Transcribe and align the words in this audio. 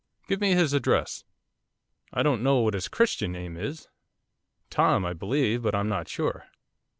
'Give 0.27 0.41
me 0.41 0.53
his 0.55 0.73
address.' 0.73 1.25
'I 2.11 2.23
don't 2.23 2.41
know 2.41 2.61
what 2.61 2.73
his 2.73 2.87
Christian 2.87 3.31
name 3.33 3.55
is, 3.55 3.87
Tom, 4.71 5.05
I 5.05 5.13
believe, 5.13 5.61
but 5.61 5.75
I'm 5.75 5.89
not 5.89 6.07
sure. 6.07 6.47